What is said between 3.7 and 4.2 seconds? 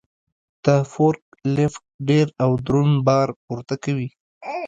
کوي.